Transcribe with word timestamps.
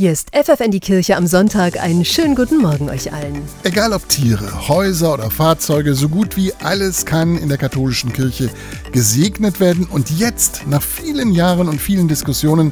Hier 0.00 0.12
ist 0.12 0.30
FFN 0.34 0.70
die 0.70 0.80
Kirche 0.80 1.14
am 1.18 1.26
Sonntag. 1.26 1.78
Einen 1.78 2.06
schönen 2.06 2.34
guten 2.34 2.56
Morgen 2.56 2.88
euch 2.88 3.12
allen. 3.12 3.42
Egal 3.64 3.92
ob 3.92 4.08
Tiere, 4.08 4.66
Häuser 4.66 5.12
oder 5.12 5.30
Fahrzeuge, 5.30 5.94
so 5.94 6.08
gut 6.08 6.38
wie 6.38 6.54
alles 6.54 7.04
kann 7.04 7.36
in 7.36 7.50
der 7.50 7.58
katholischen 7.58 8.10
Kirche 8.10 8.48
gesegnet 8.92 9.60
werden. 9.60 9.84
Und 9.84 10.08
jetzt, 10.08 10.62
nach 10.66 10.80
vielen 10.80 11.32
Jahren 11.32 11.68
und 11.68 11.82
vielen 11.82 12.08
Diskussionen, 12.08 12.70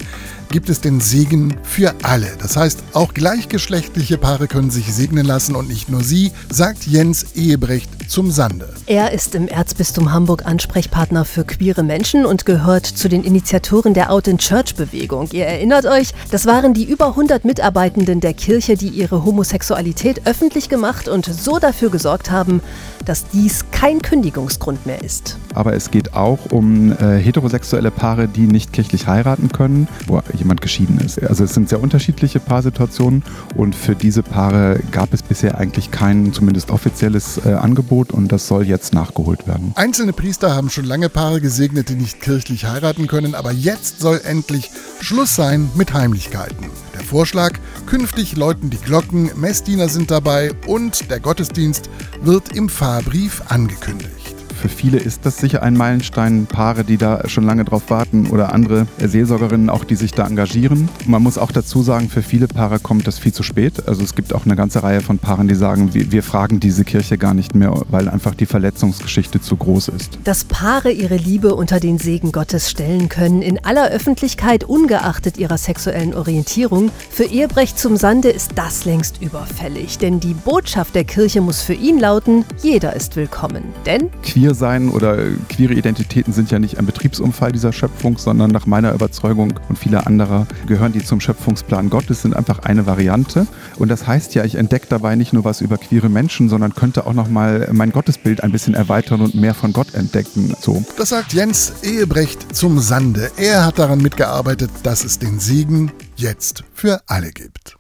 gibt 0.51 0.69
es 0.69 0.81
den 0.81 1.01
Segen 1.01 1.57
für 1.63 1.95
alle. 2.03 2.29
Das 2.41 2.57
heißt, 2.57 2.83
auch 2.93 3.15
gleichgeschlechtliche 3.15 4.19
Paare 4.19 4.49
können 4.49 4.71
sich 4.71 4.93
segnen 4.93 5.27
lassen 5.27 5.55
und 5.55 5.69
nicht 5.69 5.89
nur 5.89 6.03
sie, 6.03 6.33
sagt 6.51 6.87
Jens 6.87 7.35
Ehebrecht 7.35 7.91
zum 8.09 8.31
Sande. 8.31 8.73
Er 8.87 9.13
ist 9.13 9.35
im 9.35 9.49
Erzbistum 9.49 10.13
Hamburg 10.13 10.47
Ansprechpartner 10.47 11.25
für 11.25 11.45
queere 11.45 11.83
Menschen 11.83 12.25
und 12.25 12.47
gehört 12.47 12.87
zu 12.87 13.09
den 13.09 13.23
Initiatoren 13.23 13.95
der 13.95 14.11
Out 14.11 14.29
in 14.29 14.39
Church 14.39 14.75
Bewegung. 14.75 15.29
Ihr 15.33 15.47
erinnert 15.47 15.85
euch, 15.85 16.13
das 16.31 16.47
waren 16.47 16.73
die 16.73 16.85
über 16.85 17.09
100 17.09 17.45
Mitarbeitenden 17.45 18.21
der 18.21 18.33
Kirche, 18.33 18.77
die 18.77 18.89
ihre 18.89 19.25
Homosexualität 19.25 20.27
öffentlich 20.27 20.69
gemacht 20.69 21.09
und 21.09 21.27
so 21.27 21.59
dafür 21.59 21.91
gesorgt 21.91 22.31
haben, 22.31 22.63
dass 23.05 23.27
dies 23.29 23.65
kein 23.73 24.03
Kündigungsgrund 24.03 24.87
mehr 24.87 25.03
ist. 25.03 25.39
Aber 25.55 25.75
es 25.75 25.91
geht 25.91 26.15
auch 26.15 26.39
um 26.51 26.93
äh, 26.93 27.19
heterosexuelle 27.19 27.91
Paare, 27.91 28.29
die 28.29 28.47
nicht 28.47 28.73
kirchlich 28.73 29.07
heiraten 29.07 29.51
können, 29.51 29.89
wo 30.07 30.19
jemand 30.39 30.61
geschieden 30.61 30.99
ist. 31.01 31.23
Also 31.23 31.45
es 31.45 31.55
sind 31.55 31.69
sehr 31.69 31.83
unterschiedliche 31.83 32.41
Paarsituationen 32.41 33.23
und 33.57 33.75
für 33.75 33.95
diese 33.95 34.23
Paare 34.23 34.81
gab 34.91 35.13
es 35.13 35.23
bisher 35.23 35.59
eigentlich 35.59 35.91
kein 35.91 36.33
zumindest 36.33 36.71
offizielles 36.71 37.41
äh, 37.45 37.55
Angebot 37.55 38.13
und 38.13 38.33
das 38.33 38.47
soll 38.49 38.65
jetzt 38.65 38.95
nachgeholt 38.95 39.47
werden. 39.47 39.73
Einzelne 39.75 40.13
Priester 40.13 40.55
haben 40.55 40.71
schon 40.71 40.85
lange 40.85 41.09
Paare 41.09 41.41
gesegnet, 41.41 41.89
die 41.89 41.95
nicht 41.95 42.21
kirchlich 42.21 42.67
heiraten 42.67 43.07
können, 43.07 43.35
aber 43.35 43.53
jetzt 43.53 44.01
soll 44.01 44.21
endlich 44.25 44.71
Schluss 45.01 45.35
sein 45.35 45.71
mit 45.75 45.93
Heimlichkeiten. 45.93 46.67
Der 46.95 47.03
Vorschlag, 47.03 47.53
künftig 47.87 48.37
läuten 48.37 48.71
die 48.71 48.79
Glocken, 48.79 49.31
Messdiener 49.37 49.89
sind 49.89 50.11
dabei 50.11 50.53
und 50.67 51.11
der 51.11 51.21
Gottesdienst 51.21 51.89
wird 52.23 52.55
im 52.55 52.69
Fahrbrief 52.69 53.43
angekündigt 53.49 54.18
für 54.59 54.69
viele 54.69 54.99
ist 54.99 55.25
das 55.25 55.39
sicher 55.39 55.63
ein 55.63 55.77
Meilenstein. 55.77 56.47
Paare, 56.47 56.85
die 56.85 56.97
da 56.97 57.29
schon 57.29 57.45
lange 57.45 57.65
drauf 57.65 57.85
warten 57.89 58.27
oder 58.27 58.53
andere 58.53 58.87
Seelsorgerinnen 58.99 59.71
auch, 59.71 59.85
die 59.85 59.95
sich 59.95 60.13
da 60.13 60.27
engagieren. 60.27 60.89
Man 61.07 61.23
muss 61.23 61.39
auch 61.39 61.53
dazu 61.53 61.83
sagen, 61.83 62.09
für 62.11 62.23
viele 62.23 62.49
Paare 62.49 62.81
kommt 62.81 63.07
das 63.07 63.19
viel 63.19 63.33
zu 63.33 63.43
spät. 63.43 63.87
Also 63.87 64.03
es 64.03 64.15
gibt 64.15 64.35
auch 64.35 64.45
eine 64.45 64.57
ganze 64.57 64.83
Reihe 64.83 65.01
von 65.01 65.19
Paaren, 65.19 65.49
die 65.49 65.55
sagen, 65.55 65.95
wir, 65.95 66.11
wir 66.11 66.23
fragen 66.23 66.59
diese 66.61 66.85
Kirche 66.85 67.19
gar 67.19 67.35
nicht 67.35 67.55
mehr, 67.55 67.73
weil 67.89 68.09
einfach 68.09 68.35
die 68.35 68.47
Verletzungsgeschichte 68.47 69.41
zu 69.41 69.57
groß 69.57 69.89
ist. 69.89 70.19
Dass 70.25 70.45
Paare 70.45 70.91
ihre 70.91 71.17
Liebe 71.17 71.55
unter 71.55 71.79
den 71.79 71.99
Segen 71.99 72.33
Gottes 72.33 72.69
stellen 72.69 73.09
können, 73.09 73.43
in 73.43 73.65
aller 73.65 73.91
Öffentlichkeit, 73.91 74.65
ungeachtet 74.65 75.39
ihrer 75.39 75.59
sexuellen 75.59 76.15
Orientierung, 76.15 76.91
für 77.11 77.25
Ehebrecht 77.25 77.79
zum 77.79 77.97
Sande 77.97 78.31
ist 78.31 78.53
das 78.57 78.85
längst 78.85 79.23
überfällig. 79.23 79.99
Denn 79.99 80.19
die 80.19 80.35
Botschaft 80.35 80.95
der 80.95 81.05
Kirche 81.05 81.41
muss 81.41 81.63
für 81.63 81.75
ihn 81.75 81.99
lauten, 81.99 82.45
jeder 82.63 82.97
ist 82.97 83.15
willkommen. 83.15 83.63
Denn 83.87 84.11
Queer 84.23 84.48
queer 84.49 84.55
sein 84.55 84.89
oder 84.89 85.19
queere 85.51 85.75
Identitäten 85.75 86.33
sind 86.33 86.51
ja 86.51 86.59
nicht 86.59 86.79
ein 86.79 86.87
Betriebsunfall 86.87 87.53
dieser 87.53 87.73
Schöpfung, 87.73 88.17
sondern 88.17 88.51
nach 88.51 88.65
meiner 88.65 88.95
Überzeugung 88.95 89.61
und 89.69 89.79
vieler 89.79 90.07
anderer 90.07 90.47
gehören 90.67 90.93
die 90.93 91.05
zum 91.05 91.21
Schöpfungsplan 91.21 91.91
Gottes, 91.91 92.23
sind 92.23 92.35
einfach 92.35 92.61
eine 92.61 92.87
Variante. 92.87 93.47
Und 93.77 93.89
das 93.91 94.07
heißt 94.07 94.35
ja, 94.35 94.45
ich 94.45 94.55
entdecke 94.55 94.87
dabei 94.89 95.17
nicht 95.17 95.35
nur 95.35 95.45
was 95.45 95.61
über 95.61 95.77
queere 95.77 96.09
Menschen, 96.09 96.49
sondern 96.49 96.75
könnte 96.75 97.07
auch 97.07 97.13
nochmal 97.13 97.69
mein 97.73 97.93
Gottesbild 97.93 98.43
ein 98.43 98.53
bisschen 98.53 98.75
erweitern 98.75 99.21
und 99.21 99.35
mehr 99.35 99.55
von 99.55 99.75
Gott 99.75 99.95
entdecken. 99.95 100.55
So. 100.61 100.83
Das 100.97 101.11
sagt 101.11 101.35
Jens 101.35 101.75
Ehebrecht 101.83 102.57
zum 102.57 102.79
Sande. 102.79 103.31
Er 103.37 103.67
hat 103.67 103.79
daran 103.79 104.01
mitgearbeitet, 104.01 104.71
dass 104.83 105.05
es 105.05 105.19
den 105.19 105.41
Segen 105.41 105.93
jetzt 106.17 106.65
für 106.73 107.03
alle 107.07 107.33
gibt. 107.33 107.78